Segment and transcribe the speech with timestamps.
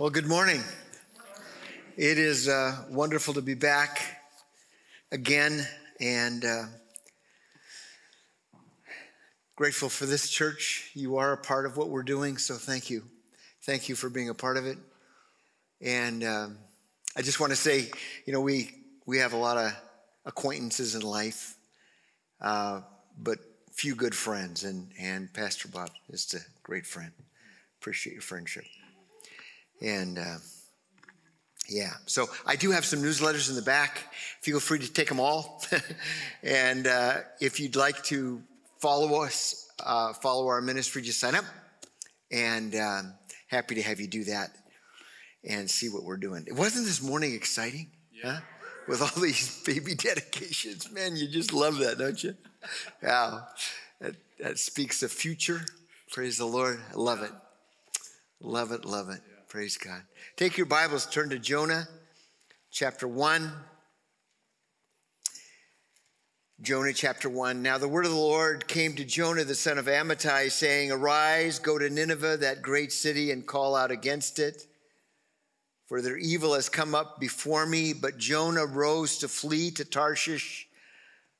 [0.00, 0.62] Well, good morning.
[1.96, 4.00] It is uh, wonderful to be back
[5.10, 5.66] again
[6.00, 6.62] and uh,
[9.56, 10.92] grateful for this church.
[10.94, 13.02] You are a part of what we're doing, so thank you.
[13.62, 14.78] Thank you for being a part of it.
[15.80, 16.58] And um,
[17.16, 17.90] I just want to say,
[18.24, 18.70] you know, we,
[19.04, 19.72] we have a lot of
[20.24, 21.56] acquaintances in life,
[22.40, 22.82] uh,
[23.20, 23.40] but
[23.72, 27.10] few good friends, and, and Pastor Bob is a great friend.
[27.80, 28.62] Appreciate your friendship.
[29.80, 30.36] And uh,
[31.68, 34.12] yeah, so I do have some newsletters in the back.
[34.40, 35.62] Feel free to take them all.
[36.42, 38.42] and uh, if you'd like to
[38.80, 41.44] follow us, uh, follow our ministry, just sign up.
[42.30, 43.14] And um,
[43.48, 44.50] happy to have you do that
[45.44, 46.46] and see what we're doing.
[46.50, 47.90] Wasn't this morning exciting?
[48.12, 48.34] Yeah.
[48.34, 48.40] Huh?
[48.88, 50.90] With all these baby dedications.
[50.90, 52.34] Man, you just love that, don't you?
[53.02, 53.46] Wow.
[54.00, 55.62] That, that speaks of future.
[56.10, 56.80] Praise the Lord.
[56.90, 57.32] I love it.
[58.40, 59.20] Love it, love it.
[59.48, 60.02] Praise God.
[60.36, 61.88] Take your Bibles, turn to Jonah
[62.70, 63.50] chapter 1.
[66.60, 67.62] Jonah chapter 1.
[67.62, 71.58] Now the word of the Lord came to Jonah the son of Amittai, saying, Arise,
[71.60, 74.66] go to Nineveh, that great city, and call out against it.
[75.86, 77.94] For their evil has come up before me.
[77.94, 80.68] But Jonah rose to flee to Tarshish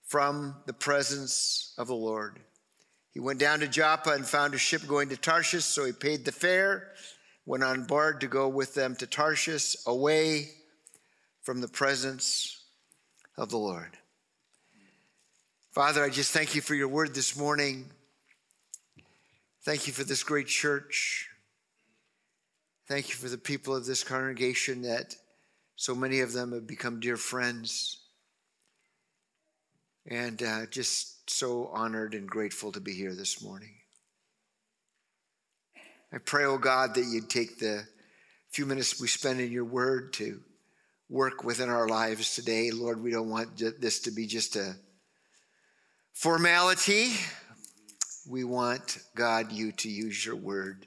[0.06, 2.40] from the presence of the Lord.
[3.10, 6.24] He went down to Joppa and found a ship going to Tarshish, so he paid
[6.24, 6.94] the fare
[7.48, 10.50] went on board to go with them to Tarshish, away
[11.40, 12.62] from the presence
[13.38, 13.96] of the Lord.
[15.72, 17.86] Father, I just thank you for your word this morning.
[19.62, 21.30] Thank you for this great church.
[22.86, 25.16] Thank you for the people of this congregation that
[25.74, 27.98] so many of them have become dear friends.
[30.06, 33.77] And uh, just so honored and grateful to be here this morning.
[36.10, 37.86] I pray, oh God, that you'd take the
[38.50, 40.40] few minutes we spend in your word to
[41.10, 42.70] work within our lives today.
[42.70, 44.74] Lord, we don't want this to be just a
[46.14, 47.12] formality.
[48.26, 50.86] We want, God, you to use your word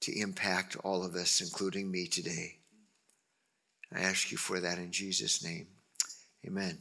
[0.00, 2.56] to impact all of us, including me today.
[3.94, 5.68] I ask you for that in Jesus' name.
[6.44, 6.78] Amen.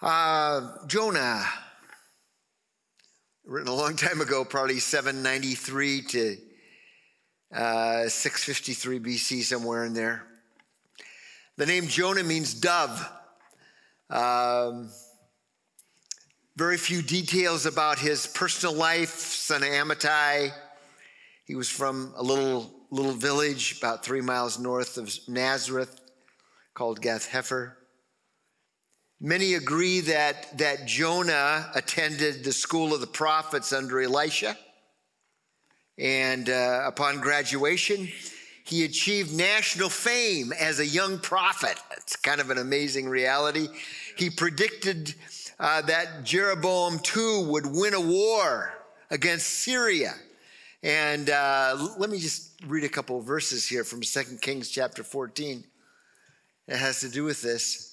[0.00, 1.44] Uh, Jonah
[3.48, 6.36] written a long time ago, probably 793 to
[7.54, 10.22] uh, 653 BC, somewhere in there.
[11.56, 13.10] The name Jonah means dove.
[14.10, 14.90] Um,
[16.56, 20.52] very few details about his personal life, son of Amittai.
[21.46, 25.98] He was from a little, little village about three miles north of Nazareth
[26.74, 27.77] called Gath Hepher.
[29.20, 34.56] Many agree that, that Jonah attended the school of the prophets under Elisha.
[35.98, 38.08] And uh, upon graduation,
[38.62, 41.76] he achieved national fame as a young prophet.
[41.96, 43.66] It's kind of an amazing reality.
[44.16, 45.16] He predicted
[45.58, 48.72] uh, that Jeroboam II would win a war
[49.10, 50.14] against Syria.
[50.84, 55.02] And uh, let me just read a couple of verses here from 2 Kings chapter
[55.02, 55.64] 14.
[56.68, 57.87] It has to do with this.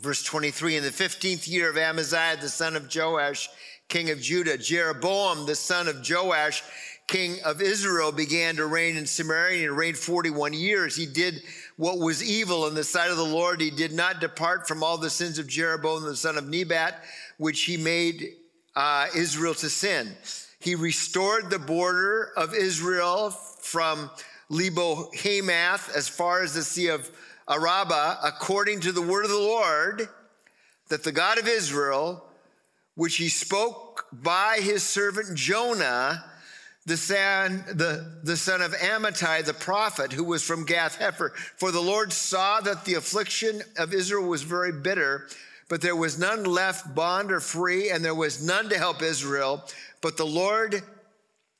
[0.00, 3.50] Verse 23 In the 15th year of Amaziah, the son of Joash,
[3.88, 6.62] king of Judah, Jeroboam, the son of Joash,
[7.06, 10.96] king of Israel, began to reign in Samaria and reigned 41 years.
[10.96, 11.42] He did
[11.76, 13.60] what was evil in the sight of the Lord.
[13.60, 17.04] He did not depart from all the sins of Jeroboam, the son of Nebat,
[17.36, 18.36] which he made
[18.76, 20.16] uh, Israel to sin.
[20.60, 24.10] He restored the border of Israel from
[24.48, 27.10] Lebo Hamath as far as the Sea of
[27.50, 30.08] Arabah, according to the word of the Lord,
[30.88, 32.24] that the God of Israel,
[32.94, 36.24] which he spoke by his servant Jonah,
[36.86, 41.32] the son, the, the son of Amittai, the prophet, who was from Gath Hepher.
[41.56, 45.28] For the Lord saw that the affliction of Israel was very bitter,
[45.68, 49.64] but there was none left bond or free, and there was none to help Israel.
[50.00, 50.82] But the Lord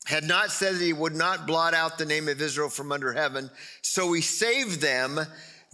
[0.06, 3.12] had not said that he would not blot out the name of Israel from under
[3.12, 3.50] heaven.
[3.82, 5.20] So he saved them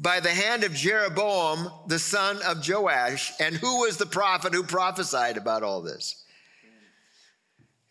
[0.01, 3.33] by the hand of Jeroboam, the son of Joash.
[3.41, 6.25] And who was the prophet who prophesied about all this?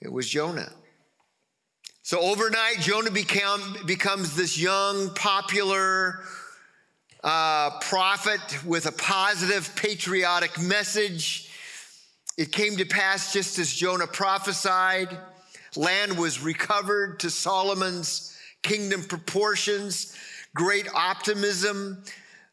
[0.02, 0.72] It was Jonah.
[2.04, 6.20] So overnight, Jonah became, becomes this young, popular
[7.24, 11.50] uh, prophet with a positive, patriotic message.
[12.38, 15.18] It came to pass just as Jonah prophesied.
[15.76, 20.16] Land was recovered to Solomon's kingdom proportions
[20.56, 22.04] great optimism.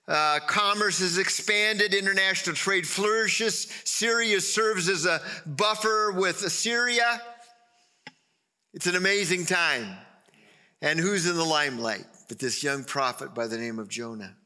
[0.06, 3.68] Uh, commerce has expanded, international trade flourishes.
[3.84, 7.22] Syria serves as a buffer with Assyria.
[8.74, 9.96] It's an amazing time.
[10.82, 14.36] And who's in the limelight but this young prophet by the name of Jonah?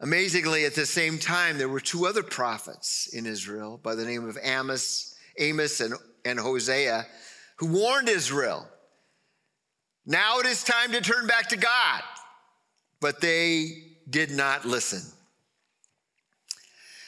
[0.00, 4.28] Amazingly, at the same time, there were two other prophets in Israel by the name
[4.28, 7.06] of Amos, Amos and, and Hosea
[7.56, 8.68] who warned Israel.
[10.06, 12.02] Now it is time to turn back to God.
[13.00, 15.02] But they did not listen.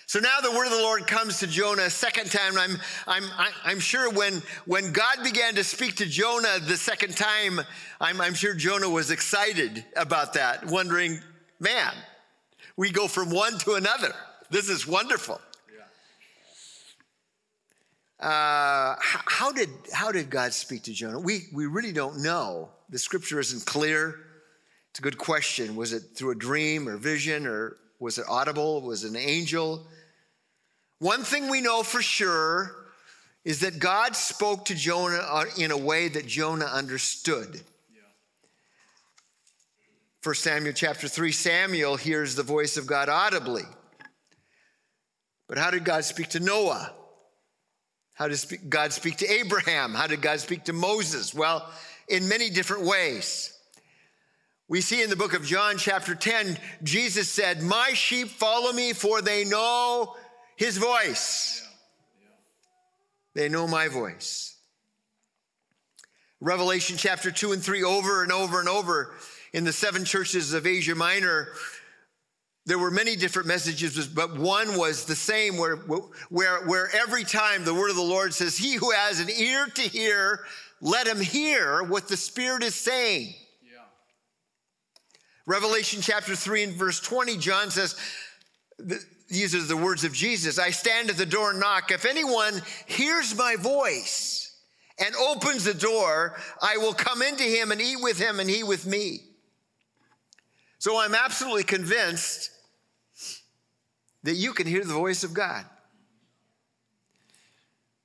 [0.08, 2.56] So now the word of the Lord comes to Jonah a second time.
[2.56, 2.78] I'm,
[3.08, 3.24] I'm,
[3.64, 7.60] I'm sure when, when God began to speak to Jonah the second time,
[8.00, 11.18] I'm, I'm sure Jonah was excited about that, wondering,
[11.58, 11.92] man,
[12.76, 14.14] we go from one to another.
[14.48, 15.40] This is wonderful.
[18.18, 21.20] Uh, how, did, how did God speak to Jonah?
[21.20, 22.70] We, we really don't know.
[22.88, 24.18] The scripture isn't clear.
[24.90, 25.76] It's a good question.
[25.76, 28.80] Was it through a dream or vision, or was it audible?
[28.80, 29.86] Was it an angel?
[30.98, 32.74] One thing we know for sure
[33.44, 37.60] is that God spoke to Jonah uh, in a way that Jonah understood.
[40.22, 43.62] First Samuel chapter 3, Samuel hears the voice of God audibly.
[45.46, 46.92] But how did God speak to Noah?
[48.16, 49.92] How did God speak to Abraham?
[49.92, 51.34] How did God speak to Moses?
[51.34, 51.70] Well,
[52.08, 53.52] in many different ways.
[54.68, 58.94] We see in the book of John, chapter 10, Jesus said, My sheep follow me,
[58.94, 60.16] for they know
[60.56, 61.62] his voice.
[63.34, 64.56] They know my voice.
[66.40, 69.14] Revelation chapter 2 and 3, over and over and over
[69.52, 71.48] in the seven churches of Asia Minor,
[72.66, 77.64] there were many different messages, but one was the same where, where, where every time
[77.64, 80.40] the word of the Lord says, He who has an ear to hear,
[80.80, 83.34] let him hear what the Spirit is saying.
[83.64, 83.78] Yeah.
[85.46, 87.96] Revelation chapter 3 and verse 20, John says,
[89.28, 91.90] these are the words of Jesus I stand at the door and knock.
[91.90, 94.56] If anyone hears my voice
[94.98, 98.62] and opens the door, I will come into him and eat with him and he
[98.62, 99.20] with me.
[100.78, 102.50] So I'm absolutely convinced
[104.26, 105.64] that you can hear the voice of God.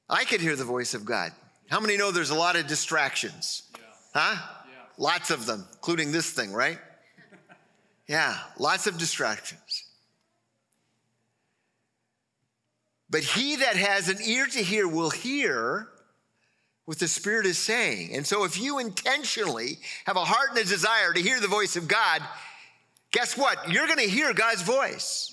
[0.07, 1.31] I can hear the voice of God.
[1.67, 3.63] How many know there's a lot of distractions?
[3.73, 3.81] Yeah.
[4.13, 4.35] Huh?
[4.37, 4.77] Yeah.
[4.99, 6.77] Lots of them, including this thing, right?
[8.07, 9.85] yeah, lots of distractions.
[13.09, 15.87] But he that has an ear to hear will hear
[16.85, 18.15] what the Spirit is saying.
[18.15, 21.75] And so if you intentionally have a heart and a desire to hear the voice
[21.75, 22.21] of God,
[23.11, 23.71] guess what?
[23.71, 25.30] You're going to hear God's voice.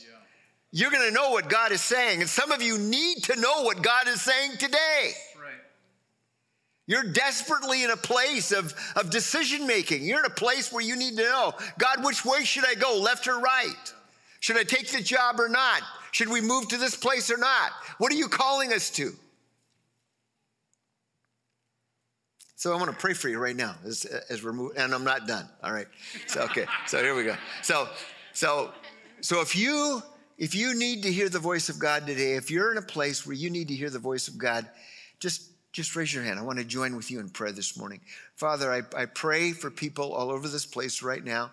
[0.70, 2.20] You're going to know what God is saying.
[2.20, 5.12] And some of you need to know what God is saying today.
[5.36, 5.54] Right.
[6.86, 10.04] You're desperately in a place of, of decision making.
[10.04, 12.98] You're in a place where you need to know God, which way should I go,
[12.98, 13.94] left or right?
[14.40, 15.82] Should I take the job or not?
[16.12, 17.72] Should we move to this place or not?
[17.98, 19.12] What are you calling us to?
[22.56, 25.04] So I want to pray for you right now as, as we're moving, and I'm
[25.04, 25.48] not done.
[25.62, 25.86] All right.
[26.26, 26.66] So okay.
[26.88, 27.36] So here we go.
[27.62, 27.88] So
[28.32, 28.72] so
[29.20, 30.02] so if you
[30.38, 33.26] if you need to hear the voice of God today, if you're in a place
[33.26, 34.68] where you need to hear the voice of God,
[35.20, 36.38] just just raise your hand.
[36.38, 38.00] I want to join with you in prayer this morning.
[38.36, 41.50] Father, I, I pray for people all over this place right now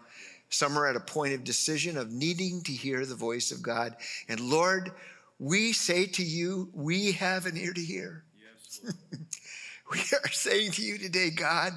[0.50, 3.96] some are at a point of decision of needing to hear the voice of God.
[4.30, 4.92] And Lord,
[5.40, 8.24] we say to you, we have an ear to hear.
[8.40, 8.94] Yes,
[9.92, 11.74] we are saying to you today, God,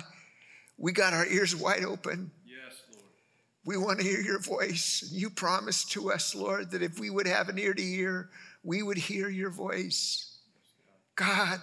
[0.76, 2.30] we got our ears wide open.
[3.68, 5.02] We want to hear your voice.
[5.02, 8.30] And you promised to us, Lord, that if we would have an ear to hear,
[8.62, 10.38] we would hear your voice.
[11.16, 11.60] God,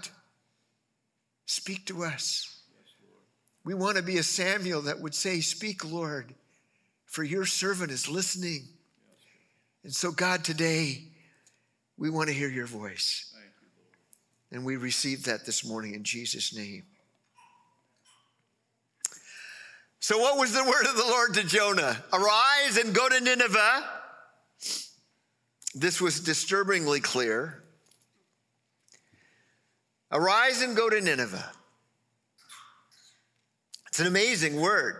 [1.47, 2.61] speak to us.
[3.63, 6.35] We want to be a Samuel that would say, Speak, Lord
[7.15, 8.67] for your servant is listening.
[9.85, 11.01] And so, God, today,
[11.97, 13.33] we want to hear your voice.
[14.51, 16.83] and we receive that this morning in Jesus' name.
[20.07, 21.97] So, what was the word of the Lord to Jonah?
[22.13, 23.89] Arise and go to Nineveh.
[25.73, 27.63] This was disturbingly clear.
[30.11, 31.51] Arise and go to Nineveh.
[33.87, 34.95] It's an amazing word.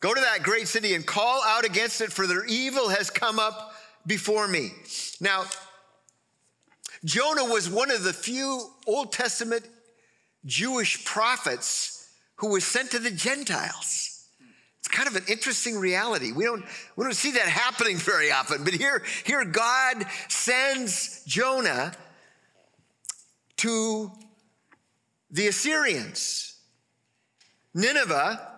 [0.00, 3.38] Go to that great city and call out against it, for their evil has come
[3.38, 3.72] up
[4.06, 4.72] before me.
[5.18, 5.46] Now,
[7.06, 9.64] Jonah was one of the few Old Testament
[10.44, 12.01] Jewish prophets
[12.36, 14.26] who was sent to the Gentiles.
[14.78, 16.32] It's kind of an interesting reality.
[16.32, 16.64] We don't,
[16.96, 21.92] we don't see that happening very often, but here, here God sends Jonah
[23.58, 24.10] to
[25.30, 26.56] the Assyrians.
[27.74, 28.48] Nineveh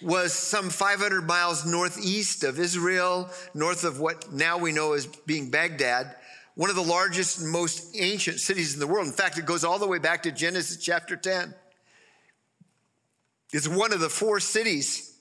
[0.00, 5.50] was some 500 miles northeast of Israel, north of what now we know as being
[5.50, 6.14] Baghdad,
[6.54, 9.06] one of the largest and most ancient cities in the world.
[9.06, 11.54] In fact, it goes all the way back to Genesis chapter 10.
[13.52, 15.16] It's one of the four cities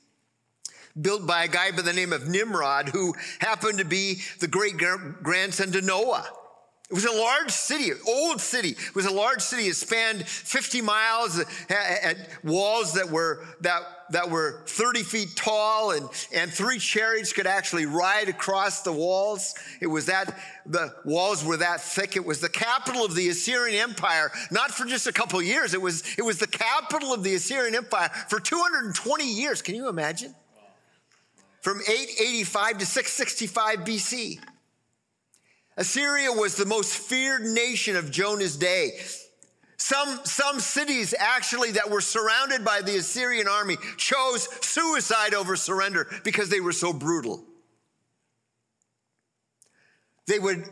[1.00, 4.78] built by a guy by the name of Nimrod, who happened to be the great
[4.78, 6.28] grandson to Noah.
[6.90, 8.70] It was a large city, old city.
[8.70, 9.64] It was a large city.
[9.64, 15.92] It spanned 50 miles, uh, had walls that were that that were 30 feet tall,
[15.92, 19.54] and and three chariots could actually ride across the walls.
[19.82, 22.16] It was that the walls were that thick.
[22.16, 25.74] It was the capital of the Assyrian Empire, not for just a couple years.
[25.74, 29.62] It was it was the capital of the Assyrian Empire for 220 years.
[29.62, 30.34] Can you imagine?
[31.60, 34.40] From 885 to 665 BC.
[35.78, 39.00] Assyria was the most feared nation of Jonah's day.
[39.78, 46.08] Some, some cities actually that were surrounded by the Assyrian army chose suicide over surrender
[46.24, 47.46] because they were so brutal.
[50.26, 50.68] They would,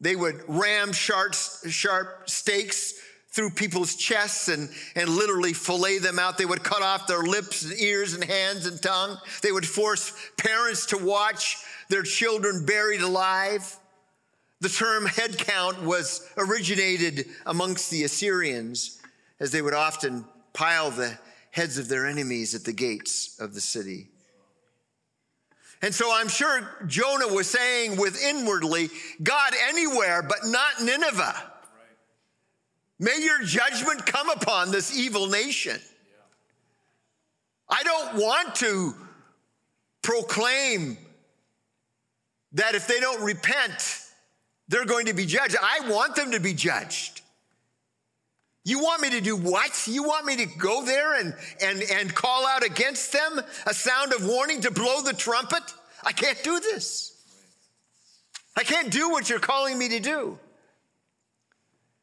[0.00, 2.94] they would ram sharp, sharp stakes
[3.30, 6.36] through people's chests and, and literally fillet them out.
[6.36, 9.16] They would cut off their lips and ears and hands and tongue.
[9.42, 11.56] They would force parents to watch
[11.88, 13.76] their children buried alive.
[14.64, 18.98] The term head count was originated amongst the Assyrians
[19.38, 21.18] as they would often pile the
[21.50, 24.08] heads of their enemies at the gates of the city.
[25.82, 28.88] And so I'm sure Jonah was saying with inwardly,
[29.22, 31.52] God anywhere, but not Nineveh.
[32.98, 35.78] May your judgment come upon this evil nation.
[37.68, 38.94] I don't want to
[40.00, 40.96] proclaim
[42.52, 44.00] that if they don't repent,
[44.68, 45.56] they're going to be judged.
[45.60, 47.20] I want them to be judged.
[48.64, 49.86] You want me to do what?
[49.86, 54.14] You want me to go there and, and, and call out against them a sound
[54.14, 55.62] of warning to blow the trumpet?
[56.02, 57.10] I can't do this.
[58.56, 60.38] I can't do what you're calling me to do.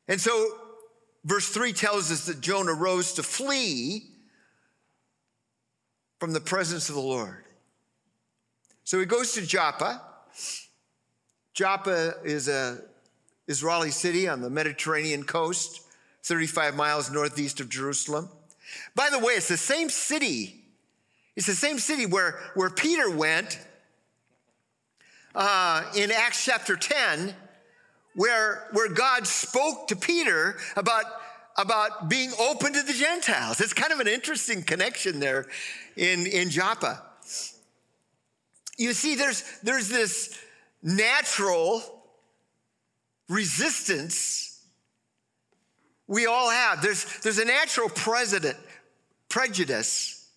[0.08, 0.58] And so,
[1.24, 4.04] verse 3 tells us that Jonah rose to flee
[6.20, 7.46] from the presence of the Lord.
[8.84, 10.02] So he goes to Joppa.
[11.54, 12.80] Joppa is a
[13.48, 15.82] Israeli city on the Mediterranean coast,
[16.24, 18.30] 35 miles northeast of Jerusalem.
[18.96, 20.56] By the way, it's the same city.
[21.36, 23.60] It's the same city where, where Peter went
[25.36, 27.34] uh, in Acts chapter 10,
[28.16, 31.06] where, where God spoke to Peter about,
[31.58, 33.60] about being open to the Gentiles.
[33.60, 35.48] It's kind of an interesting connection there
[35.98, 37.02] in, in Joppa.
[38.78, 40.38] You see, there's, there's this
[40.82, 41.82] natural
[43.30, 44.52] resistance
[46.12, 46.82] we all have.
[46.82, 48.58] There's, there's a natural president,
[49.30, 50.30] prejudice.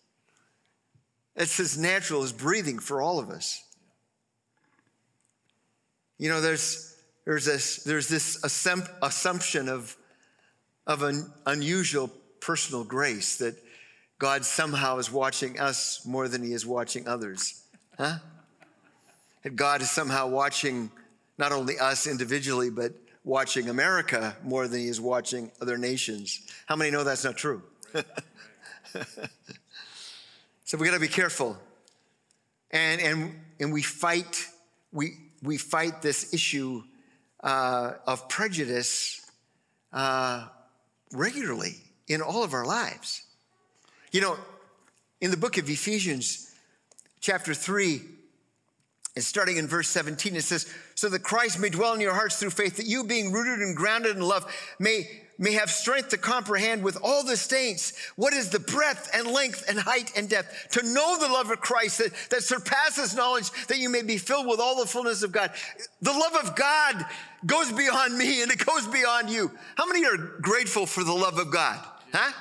[1.35, 3.61] It's as natural as breathing for all of us.
[6.17, 8.45] You know, there's, there's this, there's this
[9.03, 9.97] assumption of,
[10.87, 12.09] of an unusual
[12.39, 13.57] personal grace that
[14.21, 17.65] God somehow is watching us more than he is watching others.
[17.99, 18.19] Huh?
[19.45, 20.91] That God is somehow watching
[21.39, 22.93] not only us individually, but
[23.25, 26.41] watching America more than he is watching other nations.
[26.67, 27.63] How many know that's not true?
[30.65, 31.57] so we got to be careful.
[32.71, 34.47] And, and, and we fight,
[34.93, 36.83] we, we fight this issue
[37.43, 39.31] uh, of prejudice
[39.93, 40.47] uh,
[41.13, 41.77] regularly
[42.09, 43.23] in all of our lives.
[44.11, 44.37] You know,
[45.21, 46.51] in the book of Ephesians,
[47.21, 48.01] chapter 3,
[49.17, 50.67] and starting in verse 17, it says,
[50.97, 53.77] So that Christ may dwell in your hearts through faith, that you, being rooted and
[53.77, 58.51] grounded in love, may, may have strength to comprehend with all the saints what is
[58.51, 62.13] the breadth and length and height and depth, to know the love of Christ that,
[62.31, 65.53] that surpasses knowledge, that you may be filled with all the fullness of God.
[66.03, 67.07] The love of God
[67.47, 69.53] goes beyond me and it goes beyond you.
[69.77, 71.79] How many are grateful for the love of God?
[72.13, 72.33] Huh?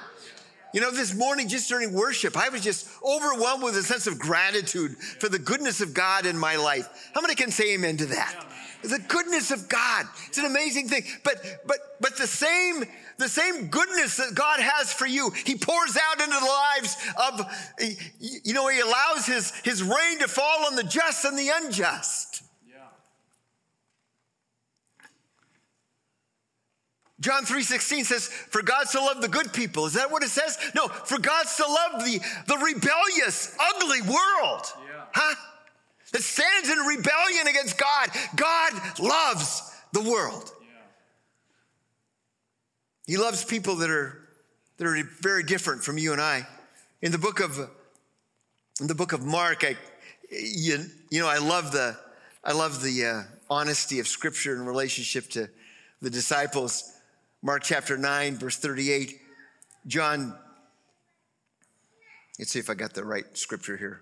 [0.74, 4.18] You know, this morning, just during worship, I was just overwhelmed with a sense of
[4.18, 7.12] gratitude for the goodness of God in my life.
[7.14, 8.46] How many can say amen to that?
[8.82, 10.08] The goodness of God.
[10.28, 11.04] It's an amazing thing.
[11.24, 12.84] But, but, but the same,
[13.18, 16.98] the same goodness that God has for you, He pours out into the lives
[17.30, 17.42] of,
[18.20, 22.44] you know, He allows His, His rain to fall on the just and the unjust.
[27.24, 30.58] John 3:16 says, "For God so loved the good people." Is that what it says?
[30.76, 34.66] No, for God so loved the, the rebellious, ugly world.
[34.86, 35.06] Yeah.
[35.14, 35.36] Huh?
[36.12, 38.10] That stands in rebellion against God.
[38.36, 40.52] God loves the world.
[40.62, 40.68] Yeah.
[43.08, 44.28] He loves people that are
[44.76, 46.46] that are very different from you and I.
[47.02, 47.58] In the book of
[48.82, 49.78] in the book of Mark, I
[50.30, 51.98] you, you know, I love the
[52.44, 55.50] I love the uh, honesty of scripture in relationship to
[56.02, 56.93] the disciples.
[57.46, 59.20] Mark chapter 9, verse 38,
[59.86, 60.34] John
[62.40, 64.02] Let's see if I got the right scripture here.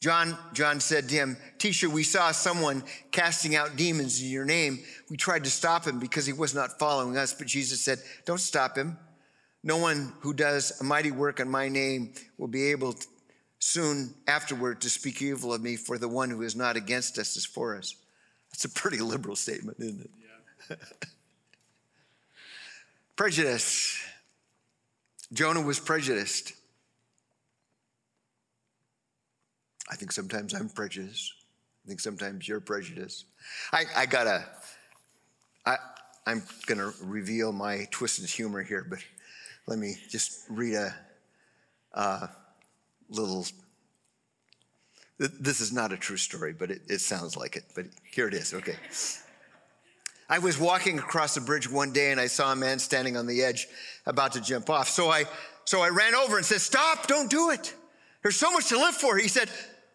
[0.00, 4.78] John, John said to him, Teacher, we saw someone casting out demons in your name.
[5.10, 7.34] We tried to stop him because he was not following us.
[7.34, 8.96] But Jesus said, Don't stop him.
[9.62, 13.06] No one who does a mighty work in my name will be able to,
[13.58, 17.36] soon afterward to speak evil of me, for the one who is not against us
[17.36, 17.94] is for us.
[18.50, 20.10] That's a pretty liberal statement, isn't it?
[20.68, 20.76] Yeah.
[23.16, 24.02] Prejudice.
[25.32, 26.52] Jonah was prejudiced.
[29.90, 31.34] I think sometimes I'm prejudiced.
[31.84, 33.26] I think sometimes you're prejudiced.
[33.72, 34.44] I, I gotta,
[35.66, 35.76] I,
[36.26, 39.00] I'm gonna reveal my twisted humor here, but
[39.66, 40.94] let me just read a,
[41.94, 42.28] a
[43.08, 43.46] little.
[45.20, 47.64] This is not a true story, but it, it sounds like it.
[47.74, 48.54] But here it is.
[48.54, 48.76] Okay.
[50.30, 53.26] I was walking across the bridge one day and I saw a man standing on
[53.26, 53.66] the edge
[54.06, 54.88] about to jump off.
[54.88, 55.24] So I,
[55.66, 57.74] so I ran over and said, Stop, don't do it.
[58.22, 59.18] There's so much to live for.
[59.18, 59.50] He said,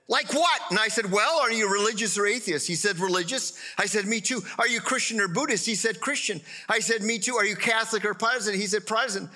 [0.07, 0.61] like what?
[0.69, 2.67] And I said, Well, are you religious or atheist?
[2.67, 3.59] He said, Religious.
[3.79, 4.43] I said, Me too.
[4.59, 5.65] Are you Christian or Buddhist?
[5.65, 6.39] He said, Christian.
[6.69, 7.33] I said, Me too.
[7.33, 8.57] Are you Catholic or Protestant?
[8.57, 9.31] He said, Protestant.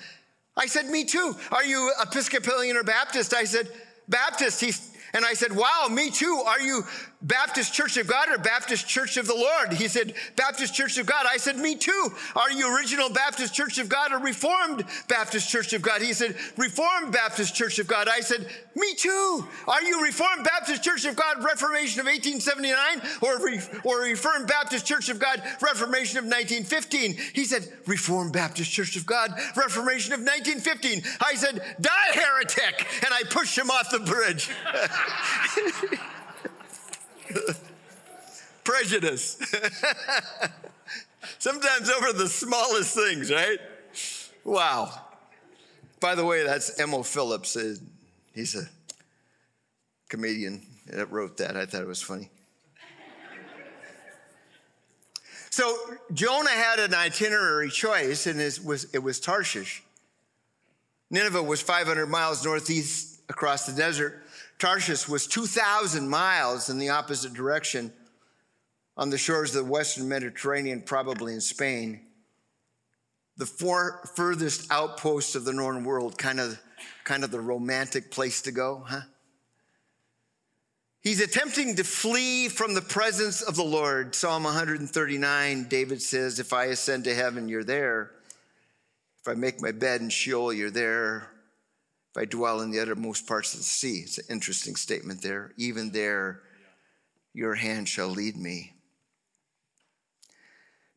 [0.56, 1.34] I said, Me too.
[1.50, 3.34] Are you Episcopalian or Baptist?
[3.34, 3.68] I said,
[4.08, 4.60] Baptist.
[4.60, 4.72] He,
[5.12, 6.42] and I said, Wow, me too.
[6.46, 6.84] Are you
[7.22, 9.74] Baptist Church of God or Baptist Church of the Lord?
[9.74, 11.26] He said, Baptist Church of God.
[11.28, 12.14] I said, Me too.
[12.34, 16.00] Are you Original Baptist Church of God or Reformed Baptist Church of God?
[16.00, 18.08] He said, Reformed Baptist Church of God.
[18.08, 19.46] I said, Me too.
[19.68, 23.38] Are you Reformed Baptist Church of God Reformation of 1879 or,
[23.84, 27.16] or Reformed Baptist Church of God Reformation of 1915?
[27.34, 31.02] He said, Reformed Baptist Church of God Reformation of 1915.
[31.20, 32.86] I said, Die heretic.
[33.04, 34.48] And I pushed him off the bridge.
[38.64, 39.36] Prejudice.
[41.38, 43.58] Sometimes over the smallest things, right?
[44.44, 44.92] Wow.
[46.00, 47.56] By the way, that's Emo Philips.
[47.56, 47.76] Uh,
[48.34, 48.68] he's a
[50.08, 51.56] comedian that wrote that.
[51.56, 52.30] I thought it was funny.
[55.50, 55.76] So
[56.14, 59.82] Jonah had an itinerary choice, and it was, it was Tarshish.
[61.10, 64.24] Nineveh was 500 miles northeast across the desert.
[64.60, 67.92] Tarshish was 2,000 miles in the opposite direction
[68.94, 72.02] on the shores of the Western Mediterranean, probably in Spain.
[73.38, 76.60] The four furthest outposts of the known world, kind of,
[77.04, 79.00] kind of the romantic place to go, huh?
[81.00, 84.14] He's attempting to flee from the presence of the Lord.
[84.14, 88.10] Psalm 139, David says, If I ascend to heaven, you're there.
[89.22, 91.30] If I make my bed in Sheol, you're there.
[92.10, 94.00] If I dwell in the uttermost parts of the sea.
[94.00, 95.52] It's an interesting statement there.
[95.56, 96.40] Even there,
[97.32, 98.74] your hand shall lead me.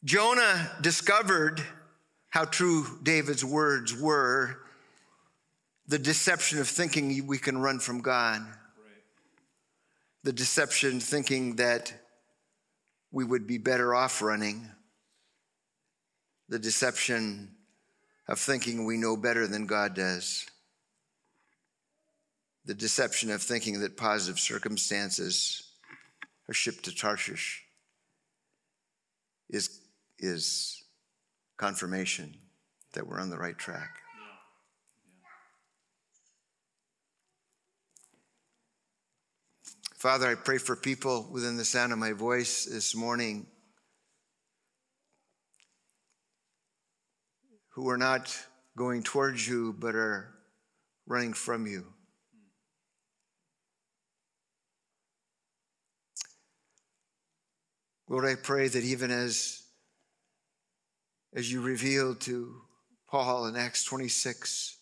[0.03, 1.61] Jonah discovered
[2.29, 4.59] how true David's words were
[5.87, 8.41] the deception of thinking we can run from God,
[10.23, 11.93] the deception thinking that
[13.11, 14.67] we would be better off running,
[16.49, 17.51] the deception
[18.27, 20.47] of thinking we know better than God does
[22.65, 25.71] the deception of thinking that positive circumstances
[26.49, 27.63] are shipped to Tarshish
[29.49, 29.81] is,
[30.19, 30.83] is
[31.57, 32.35] confirmation
[32.93, 33.89] that we're on the right track.
[39.97, 43.47] Father, I pray for people within the sound of my voice this morning
[47.69, 48.37] who are not
[48.75, 50.33] going towards you but are
[51.07, 51.85] running from you.
[58.13, 59.63] Lord, I pray that even as,
[61.33, 62.61] as you revealed to
[63.09, 64.77] Paul in Acts 26,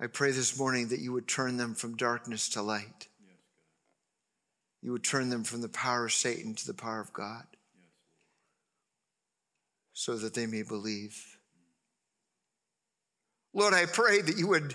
[0.00, 3.08] I pray this morning that you would turn them from darkness to light.
[4.80, 7.44] You would turn them from the power of Satan to the power of God
[9.92, 11.22] so that they may believe.
[13.52, 14.74] Lord, I pray that you would,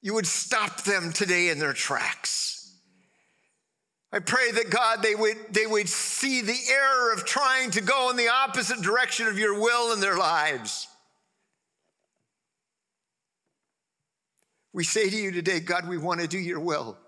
[0.00, 2.61] you would stop them today in their tracks.
[4.12, 8.10] I pray that God, they would, they would see the error of trying to go
[8.10, 10.86] in the opposite direction of your will in their lives.
[14.74, 16.98] We say to you today, God, we want to do your will.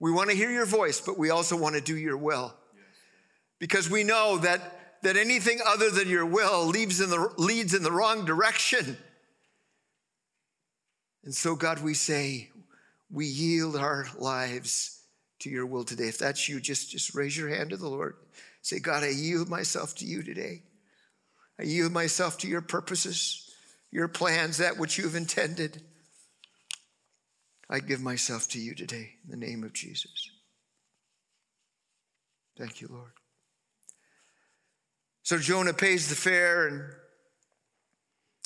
[0.00, 2.54] We want to hear your voice, but we also want to do your will.
[3.58, 7.82] Because we know that, that anything other than your will leads in, the, leads in
[7.82, 8.96] the wrong direction.
[11.24, 12.50] And so, God, we say,
[13.10, 14.93] we yield our lives
[15.44, 16.08] to your will today.
[16.08, 18.16] If that's you, just, just raise your hand to the Lord.
[18.62, 20.62] Say, God, I yield myself to you today.
[21.60, 23.50] I yield myself to your purposes,
[23.92, 25.82] your plans, that which you've intended.
[27.68, 30.30] I give myself to you today in the name of Jesus.
[32.58, 33.12] Thank you, Lord.
[35.24, 36.82] So Jonah pays the fare and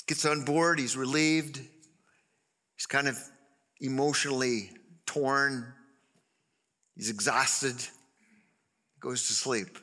[0.05, 0.79] gets on board.
[0.79, 1.61] He's relieved.
[2.75, 3.17] He's kind of
[3.79, 4.71] emotionally
[5.05, 5.73] torn.
[6.99, 7.77] He's exhausted.
[8.99, 9.79] Goes to sleep.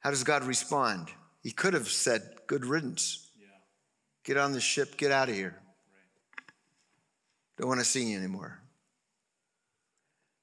[0.00, 1.08] How does God respond?
[1.42, 3.30] He could have said, Good riddance.
[3.38, 3.48] Yeah.
[4.24, 5.54] Get on the ship, get out of here.
[5.60, 6.54] Right.
[7.58, 8.58] Don't want to see you anymore.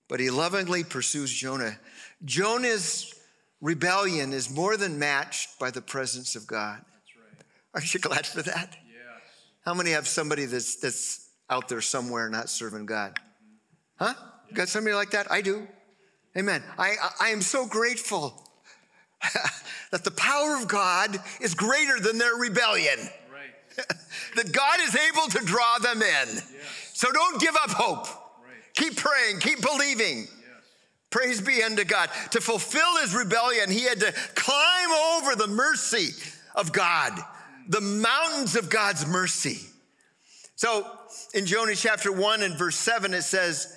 [0.07, 1.79] But he lovingly pursues Jonah.
[2.23, 3.11] Jonah's
[3.61, 6.77] rebellion is more than matched by the presence of God.
[6.77, 7.43] Right.
[7.73, 8.77] Aren't you glad for that?
[8.87, 9.23] Yes.
[9.61, 13.17] How many have somebody that's, that's out there somewhere not serving God?
[13.95, 14.13] Huh?
[14.53, 15.31] Got somebody like that?
[15.31, 15.67] I do.
[16.37, 16.61] Amen.
[16.77, 18.41] I, I am so grateful
[19.91, 22.99] that the power of God is greater than their rebellion.
[23.31, 23.87] Right.
[24.35, 26.27] that God is able to draw them in.
[26.27, 26.43] Yes.
[26.93, 28.07] So don't give up hope.
[28.07, 28.57] Right.
[28.75, 30.19] Keep praying, keep believing.
[30.19, 30.29] Yes.
[31.09, 32.09] Praise be unto God.
[32.31, 36.09] To fulfill his rebellion, he had to climb over the mercy
[36.53, 37.17] of God,
[37.69, 39.59] the mountains of God's mercy.
[40.55, 40.85] So
[41.33, 43.74] in Jonah chapter 1 and verse 7, it says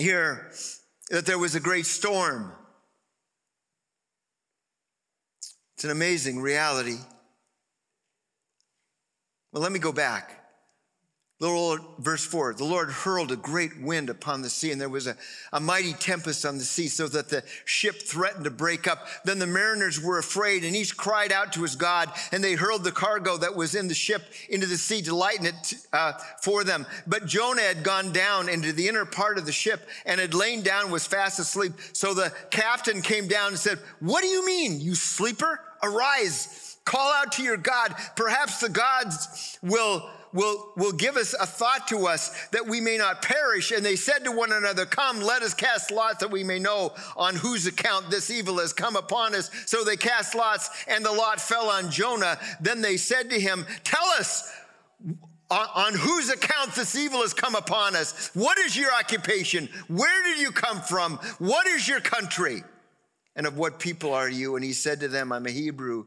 [0.00, 0.50] here
[1.10, 2.52] that there was a great storm
[5.80, 6.98] It's an amazing reality.
[9.50, 10.39] Well, let me go back.
[11.40, 14.90] The Lord, verse 4 the Lord hurled a great wind upon the sea, and there
[14.90, 15.16] was a,
[15.54, 19.06] a mighty tempest on the sea, so that the ship threatened to break up.
[19.24, 22.84] Then the mariners were afraid, and each cried out to his God, and they hurled
[22.84, 26.62] the cargo that was in the ship into the sea to lighten it uh, for
[26.62, 26.84] them.
[27.06, 30.60] But Jonah had gone down into the inner part of the ship and had lain
[30.60, 31.72] down, was fast asleep.
[31.94, 35.58] So the captain came down and said, What do you mean, you sleeper?
[35.82, 37.94] Arise, call out to your God.
[38.14, 42.96] Perhaps the gods will will, will give us a thought to us that we may
[42.96, 43.70] not perish.
[43.70, 46.92] And they said to one another, Come, let us cast lots that we may know
[47.16, 49.50] on whose account this evil has come upon us.
[49.66, 52.38] So they cast lots, and the lot fell on Jonah.
[52.60, 54.52] Then they said to him, Tell us,
[55.50, 58.30] on, whose account this evil has come upon us?
[58.34, 59.68] What is your occupation?
[59.88, 61.16] Where did you come from?
[61.38, 62.62] What is your country?
[63.34, 64.54] And of what people are you?
[64.54, 66.06] And he said to them, I'm a Hebrew,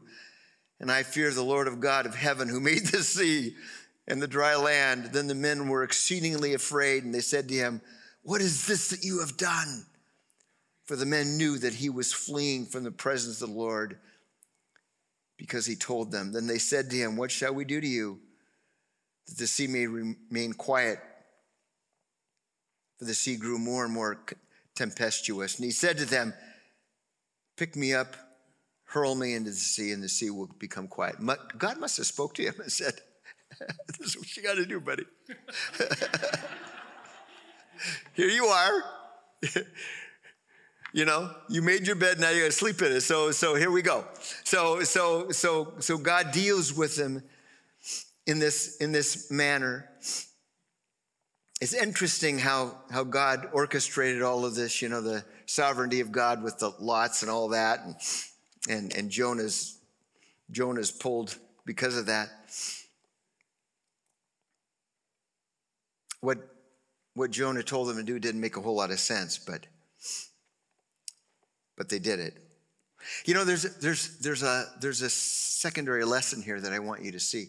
[0.80, 3.54] and I fear the Lord of God of heaven who made the sea
[4.06, 5.06] and the dry land.
[5.06, 7.80] Then the men were exceedingly afraid, and they said to him,
[8.22, 9.86] What is this that you have done?
[10.84, 13.98] For the men knew that he was fleeing from the presence of the Lord
[15.38, 16.32] because he told them.
[16.32, 18.20] Then they said to him, What shall we do to you
[19.26, 20.98] that the sea may remain quiet?
[22.98, 24.24] For the sea grew more and more
[24.74, 25.56] tempestuous.
[25.56, 26.34] And he said to them,
[27.56, 28.16] Pick me up,
[28.84, 31.16] hurl me into the sea, and the sea will become quiet.
[31.56, 32.94] God must have spoke to him and said,
[33.98, 35.04] this is what you got to do, buddy.
[38.14, 38.84] Here you are.
[40.92, 43.00] you know, you made your bed, now you got to sleep in it.
[43.02, 44.06] So, so here we go.
[44.44, 47.22] So, so, so, so God deals with them
[48.26, 49.90] in this in this manner.
[51.60, 54.80] It's interesting how how God orchestrated all of this.
[54.80, 57.96] You know, the sovereignty of God with the lots and all that, and
[58.68, 59.78] and, and Jonah's
[60.50, 61.36] Jonah's pulled
[61.66, 62.28] because of that.
[66.24, 66.38] What,
[67.12, 69.66] what Jonah told them to do didn't make a whole lot of sense, but,
[71.76, 72.34] but they did it.
[73.26, 77.12] You know, there's, there's, there's, a, there's a secondary lesson here that I want you
[77.12, 77.48] to see.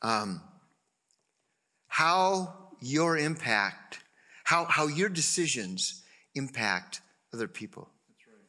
[0.00, 0.40] Um,
[1.88, 3.98] how your impact,
[4.44, 6.04] how, how your decisions
[6.36, 7.00] impact
[7.34, 7.90] other people.
[8.28, 8.44] Right.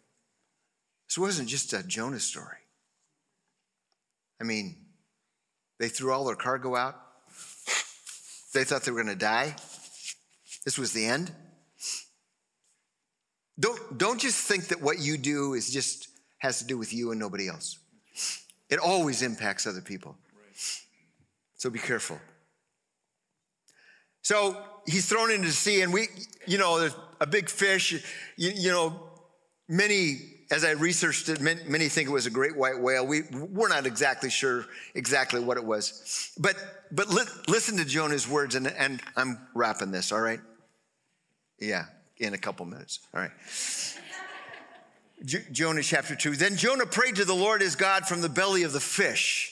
[1.08, 2.58] This wasn't just a Jonah story.
[4.40, 4.76] I mean,
[5.80, 7.09] they threw all their cargo out.
[8.54, 9.56] They thought they were going to die.
[10.66, 11.32] This was the end.
[13.60, 16.08] Don't, don't just think that what you do is just
[16.40, 17.78] has to do with you and nobody else.
[18.70, 20.16] It always impacts other people.
[21.56, 22.20] So be careful.
[24.22, 26.08] So he's thrown into the sea, and we,
[26.46, 27.92] you know, there's a big fish.
[28.38, 29.10] You, you know,
[29.68, 33.06] many as I researched it, many think it was a great white whale.
[33.06, 36.32] We, we're not exactly sure exactly what it was.
[36.38, 36.56] But,
[36.92, 40.40] but li- listen to Jonah's words, and, and I'm wrapping this, all right?
[41.60, 41.86] Yeah,
[42.18, 43.32] in a couple minutes, all right.
[45.52, 46.36] Jonah chapter 2.
[46.36, 49.49] Then Jonah prayed to the Lord his God from the belly of the fish.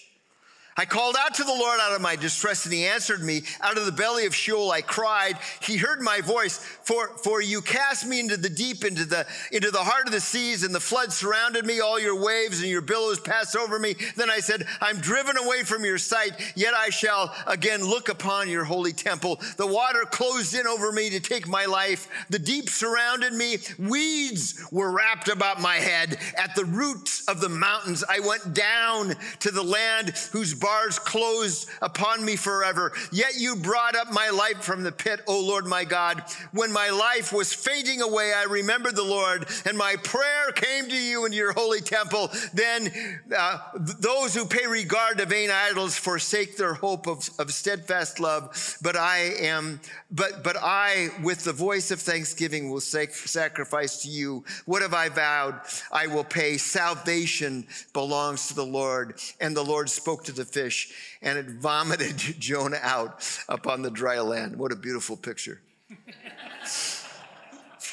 [0.79, 3.41] I called out to the Lord out of my distress, and he answered me.
[3.61, 5.37] Out of the belly of Sheol I cried.
[5.59, 6.59] He heard my voice.
[6.83, 10.21] For, for you cast me into the deep, into the, into the heart of the
[10.21, 11.79] seas, and the flood surrounded me.
[11.79, 13.95] All your waves and your billows passed over me.
[14.15, 18.47] Then I said, I'm driven away from your sight, yet I shall again look upon
[18.47, 19.41] your holy temple.
[19.57, 22.07] The water closed in over me to take my life.
[22.29, 23.57] The deep surrounded me.
[23.79, 26.19] Weeds were wrapped about my head.
[26.37, 31.69] At the roots of the mountains, I went down to the land whose bars closed
[31.81, 32.91] upon me forever.
[33.09, 36.23] Yet you brought up my life from the pit, O Lord my God.
[36.51, 40.95] When my life was fading away, I remembered the Lord, and my prayer came to
[40.95, 42.29] you in your holy temple.
[42.53, 42.91] Then
[43.33, 48.77] uh, those who pay regard to vain idols forsake their hope of, of steadfast love.
[48.81, 49.79] But I am,
[50.11, 54.43] but but I, with the voice of thanksgiving, will sac- sacrifice to you.
[54.65, 55.61] What have I vowed?
[55.93, 56.57] I will pay.
[56.57, 59.19] Salvation belongs to the Lord.
[59.39, 60.91] And the Lord spoke to the fish
[61.21, 64.55] and it vomited Jonah out upon the dry land.
[64.55, 65.61] What a beautiful picture.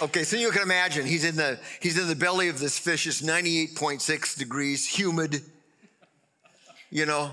[0.03, 3.07] Okay, so you can imagine he's in the he's in the belly of this fish.
[3.07, 5.41] It's 98.6 degrees, humid.
[6.91, 7.31] You know,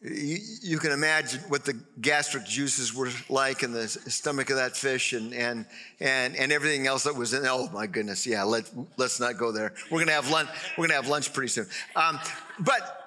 [0.00, 4.76] you, you, can imagine what the gastric juices were like in the stomach of that
[4.76, 5.66] fish and and
[5.98, 7.42] and and everything else that was in.
[7.44, 8.44] Oh my goodness, yeah.
[8.44, 9.72] Let let's not go there.
[9.90, 10.48] We're gonna have lunch.
[10.78, 11.66] We're gonna have lunch pretty soon.
[11.96, 12.20] Um,
[12.60, 13.03] but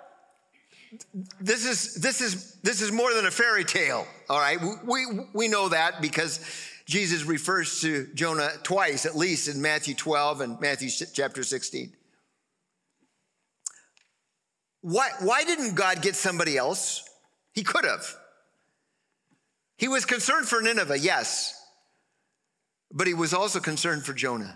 [1.40, 4.60] this is this is this is more than a fairy tale all right?
[4.86, 6.40] We we know that because
[6.86, 11.92] jesus refers to jonah twice at least in matthew 12 and matthew chapter 16
[14.88, 17.04] why why didn't god get somebody else?
[17.54, 18.06] He could have.
[19.78, 21.54] He was concerned for nineveh yes
[22.90, 24.56] but he was also concerned for jonah.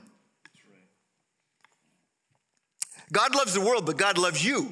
[3.11, 4.71] God loves the world but god loves you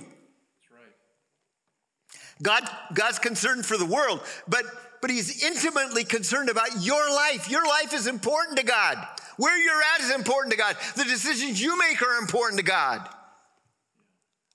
[2.42, 4.64] God, God's concerned for the world, but,
[5.02, 7.50] but he's intimately concerned about your life.
[7.50, 8.98] Your life is important to God.
[9.38, 10.76] Where you're at is important to God.
[10.96, 13.08] The decisions you make are important to God.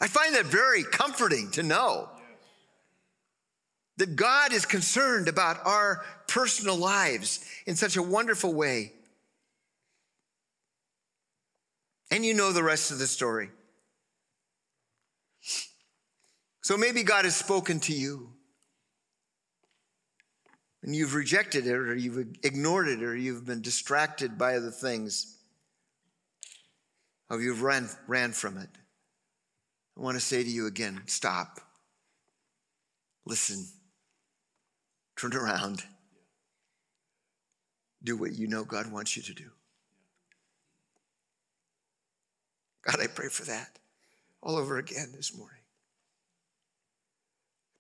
[0.01, 2.09] I find that very comforting to know
[3.97, 8.93] that God is concerned about our personal lives in such a wonderful way.
[12.11, 13.51] And you know the rest of the story.
[16.65, 18.31] So maybe God has spoken to you
[20.83, 25.37] and you've rejected it or you've ignored it or you've been distracted by other things
[27.29, 28.71] or you've ran, ran from it.
[29.95, 31.61] I want to say to you again stop,
[33.27, 33.67] listen,
[35.19, 35.83] turn around,
[38.03, 39.51] do what you know God wants you to do.
[42.87, 43.79] God, I pray for that
[44.43, 45.59] all over again this morning.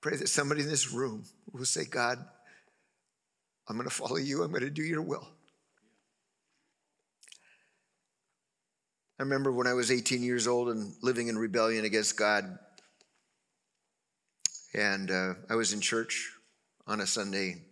[0.04, 2.22] Pray that somebody in this room will say, God,
[3.66, 4.42] I'm going to follow you.
[4.42, 5.26] I'm going to do your will.
[9.18, 12.58] I remember when I was 18 years old and living in rebellion against God.
[14.74, 16.32] And uh, I was in church
[16.86, 17.62] on a Sunday,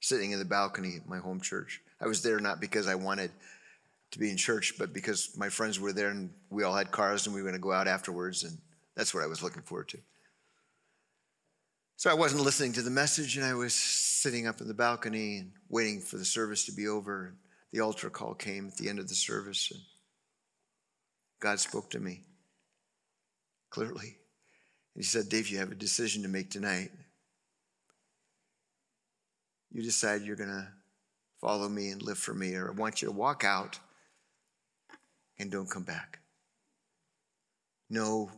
[0.00, 1.82] sitting in the balcony of my home church.
[2.00, 3.32] I was there not because I wanted
[4.12, 7.26] to be in church, but because my friends were there and we all had cars
[7.26, 8.44] and we were going to go out afterwards.
[8.44, 8.56] And
[8.96, 9.98] that's what I was looking forward to.
[12.02, 15.36] So I wasn't listening to the message, and I was sitting up in the balcony
[15.36, 17.36] and waiting for the service to be over.
[17.70, 19.80] The altar call came at the end of the service, and
[21.38, 22.24] God spoke to me
[23.70, 24.16] clearly.
[24.96, 26.90] And He said, Dave, you have a decision to make tonight.
[29.70, 30.66] You decide you're going to
[31.40, 33.78] follow me and live for me, or I want you to walk out
[35.38, 36.18] and don't come back.
[37.88, 38.28] No,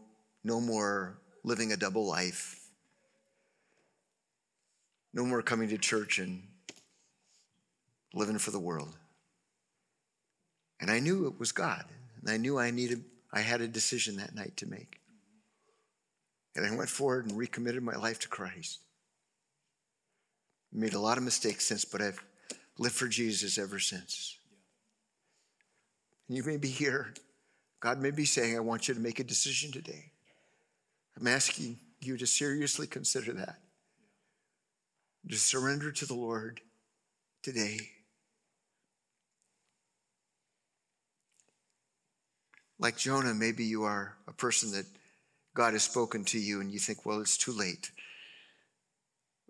[0.44, 2.60] no more living a double life
[5.14, 6.42] no more coming to church and
[8.12, 8.94] living for the world.
[10.80, 11.84] And I knew it was God.
[12.20, 15.00] And I knew I needed, I had a decision that night to make.
[16.56, 18.80] And I went forward and recommitted my life to Christ.
[20.72, 22.22] Made a lot of mistakes since, but I've
[22.78, 24.36] lived for Jesus ever since.
[26.26, 27.14] And you may be here.
[27.78, 30.10] God may be saying, I want you to make a decision today.
[31.16, 33.58] I'm asking you to seriously consider that
[35.28, 36.60] to surrender to the Lord
[37.42, 37.78] today.
[42.78, 44.86] Like Jonah, maybe you are a person that
[45.54, 47.90] God has spoken to you and you think, well, it's too late.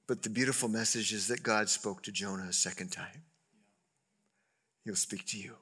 [0.06, 3.22] But the beautiful message is that God spoke to Jonah a second time.
[4.84, 5.54] He'll speak to you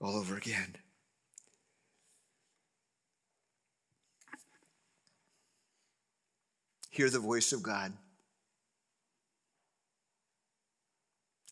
[0.00, 0.76] all over again.
[7.00, 7.94] hear the voice of God.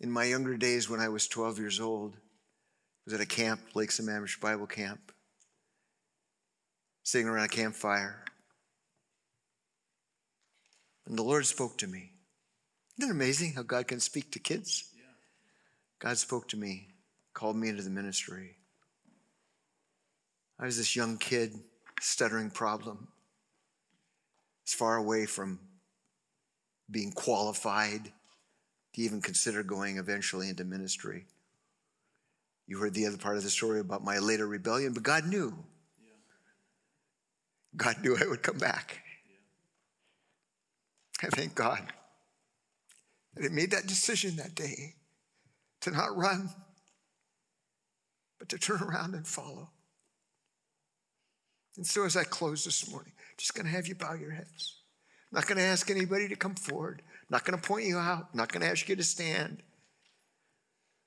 [0.00, 2.18] In my younger days, when I was 12 years old, I
[3.04, 5.12] was at a camp, Lake Sammamish Bible Camp,
[7.02, 8.22] sitting around a campfire.
[11.06, 12.12] And the Lord spoke to me.
[12.98, 14.90] Isn't it amazing how God can speak to kids?
[14.94, 15.02] Yeah.
[15.98, 16.88] God spoke to me,
[17.34, 18.56] called me into the ministry.
[20.60, 21.54] I was this young kid,
[22.00, 23.08] stuttering problem,
[24.66, 25.58] as far away from
[26.90, 28.12] being qualified
[28.94, 31.26] to even consider going eventually into ministry.
[32.66, 35.54] You heard the other part of the story about my later rebellion, but God knew.
[37.76, 39.02] God knew I would come back.
[41.22, 41.82] I thank God
[43.34, 44.94] that I made that decision that day
[45.80, 46.50] to not run,
[48.38, 49.70] but to turn around and follow.
[51.76, 54.82] And so, as I close this morning, just going to have you bow your heads.
[55.30, 57.02] I'm not going to ask anybody to come forward.
[57.30, 58.34] Not going to point you out.
[58.34, 59.62] Not going to ask you to stand.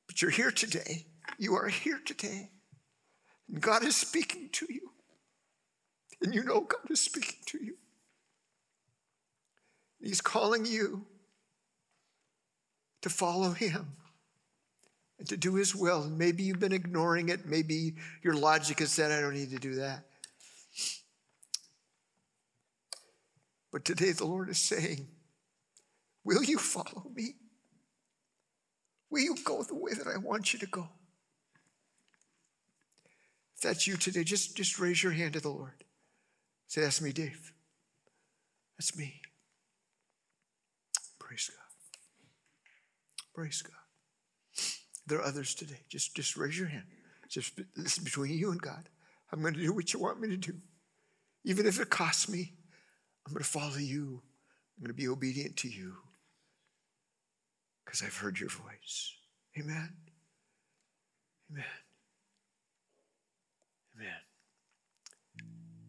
[0.08, 1.06] But you're here today.
[1.38, 2.52] You are here today.
[3.50, 4.92] And God is speaking to you.
[6.22, 7.78] And you know God is speaking to you.
[10.02, 11.06] He's calling you
[13.02, 13.94] to follow Him
[15.18, 16.04] and to do His will.
[16.04, 17.46] And maybe you've been ignoring it.
[17.46, 20.06] Maybe your logic has said, I don't need to do that.
[23.72, 25.08] But today the Lord is saying,
[26.24, 27.36] Will you follow me?
[29.10, 30.88] Will you go the way that I want you to go?
[33.56, 35.84] If that's you today, just, just raise your hand to the Lord.
[36.68, 37.54] Say, That's me, Dave.
[38.78, 39.22] That's me.
[41.20, 41.58] Praise God.
[43.34, 43.74] Praise God.
[45.08, 45.80] There are others today.
[45.90, 46.86] Just, just raise your hand.
[47.30, 48.90] Just this is between you and God.
[49.32, 50.54] I'm going to do what you want me to do.
[51.46, 52.54] Even if it costs me,
[53.26, 54.22] I'm going to follow you.
[54.78, 55.96] I'm going to be obedient to you
[57.92, 59.14] because I've heard your voice.
[59.60, 59.90] Amen.
[61.52, 61.66] Amen.
[63.98, 64.14] Amen.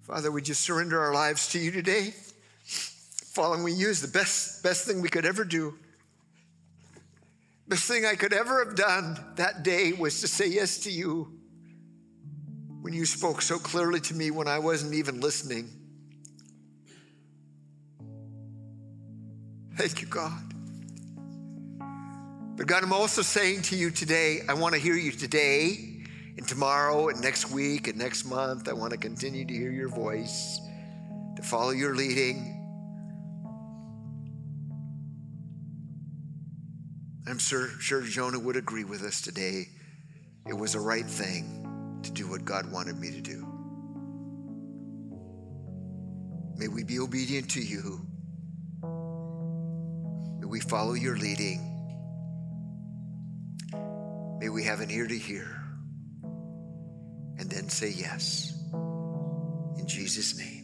[0.03, 2.13] Father, we just surrender our lives to you today.
[2.65, 5.79] Following you is the best, best thing we could ever do.
[7.69, 11.39] Best thing I could ever have done that day was to say yes to you
[12.81, 15.71] when you spoke so clearly to me when I wasn't even listening.
[19.77, 20.52] Thank you, God.
[22.63, 26.05] But God, I'm also saying to you today, I want to hear you today
[26.37, 28.69] and tomorrow and next week and next month.
[28.69, 30.61] I want to continue to hear your voice,
[31.35, 32.63] to follow your leading.
[37.27, 39.65] I'm sure, sure Jonah would agree with us today.
[40.47, 43.45] It was a right thing to do what God wanted me to do.
[46.59, 48.07] May we be obedient to you.
[50.39, 51.72] May we follow your leading.
[54.43, 55.47] May we have an ear to hear
[57.39, 58.53] and then say yes.
[58.73, 60.62] In Jesus' name.